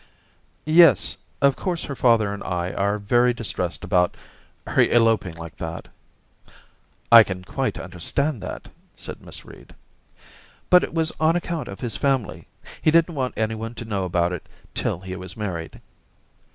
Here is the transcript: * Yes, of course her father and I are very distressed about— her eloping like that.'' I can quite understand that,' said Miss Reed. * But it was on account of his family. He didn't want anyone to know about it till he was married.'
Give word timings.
* 0.41 0.45
Yes, 0.65 1.17
of 1.43 1.55
course 1.55 1.83
her 1.83 1.95
father 1.95 2.33
and 2.33 2.41
I 2.43 2.71
are 2.73 2.97
very 2.97 3.35
distressed 3.35 3.83
about— 3.83 4.17
her 4.65 4.81
eloping 4.81 5.35
like 5.35 5.57
that.'' 5.57 5.89
I 7.11 7.21
can 7.21 7.43
quite 7.43 7.77
understand 7.77 8.41
that,' 8.41 8.69
said 8.95 9.23
Miss 9.23 9.45
Reed. 9.45 9.75
* 10.23 10.69
But 10.71 10.83
it 10.83 10.95
was 10.95 11.11
on 11.19 11.35
account 11.35 11.67
of 11.67 11.81
his 11.81 11.97
family. 11.97 12.47
He 12.81 12.89
didn't 12.89 13.13
want 13.13 13.35
anyone 13.37 13.75
to 13.75 13.85
know 13.85 14.03
about 14.03 14.33
it 14.33 14.49
till 14.73 15.01
he 15.01 15.15
was 15.15 15.37
married.' 15.37 15.79